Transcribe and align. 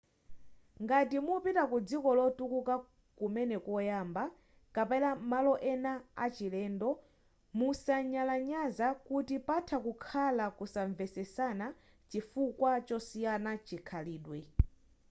ngati 0.83 1.17
mupita 1.27 1.63
ku 1.71 1.77
dziko 1.87 2.09
lotukuka 2.17 2.73
kumene 3.17 3.55
koyamba 3.65 4.23
kapena 4.75 5.09
malo 5.31 5.53
ena 5.71 5.93
a 6.23 6.25
chilendo 6.35 6.89
musanyalanyaza 7.57 8.87
kuti 9.07 9.35
patha 9.47 9.77
kukhala 9.85 10.45
kusanvetsesana 10.57 11.65
chifukwa 12.09 12.71
chosiyana 12.87 13.51
chikhalidwe 13.67 14.37